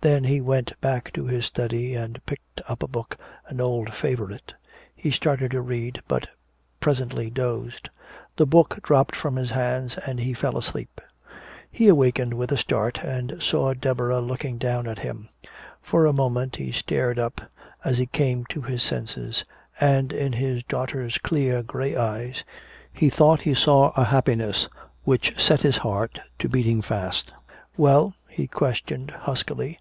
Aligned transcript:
Then 0.00 0.24
he 0.24 0.42
went 0.42 0.78
back 0.82 1.14
to 1.14 1.26
his 1.28 1.46
study 1.46 1.94
and 1.94 2.20
picked 2.26 2.60
up 2.68 2.82
a 2.82 2.86
book, 2.86 3.16
an 3.48 3.58
old 3.58 3.94
favorite. 3.94 4.52
He 4.94 5.10
started 5.10 5.52
to 5.52 5.62
read, 5.62 6.02
but 6.06 6.28
presently 6.78 7.30
dozed. 7.30 7.88
The 8.36 8.44
book 8.44 8.80
dropped 8.82 9.16
from 9.16 9.36
his 9.36 9.48
hands 9.52 9.96
and 9.96 10.20
he 10.20 10.34
fell 10.34 10.58
asleep. 10.58 11.00
He 11.70 11.88
awakened 11.88 12.34
with 12.34 12.52
a 12.52 12.58
start, 12.58 12.98
and 13.02 13.42
saw 13.42 13.72
Deborah 13.72 14.20
looking 14.20 14.58
down 14.58 14.86
at 14.86 14.98
him. 14.98 15.30
For 15.80 16.04
a 16.04 16.12
moment 16.12 16.56
he 16.56 16.70
stared 16.70 17.18
up, 17.18 17.40
as 17.82 17.96
he 17.96 18.04
came 18.04 18.44
to 18.50 18.60
his 18.60 18.82
senses, 18.82 19.46
and 19.80 20.12
in 20.12 20.34
his 20.34 20.62
daughter's 20.64 21.16
clear 21.16 21.62
gray 21.62 21.96
eyes 21.96 22.44
he 22.92 23.08
thought 23.08 23.40
he 23.40 23.54
saw 23.54 23.90
a 23.96 24.04
happiness 24.04 24.68
which 25.04 25.42
set 25.42 25.62
his 25.62 25.78
heart 25.78 26.20
to 26.40 26.48
beating 26.50 26.82
fast. 26.82 27.32
"Well?" 27.78 28.12
he 28.28 28.48
questioned 28.48 29.12
huskily. 29.12 29.78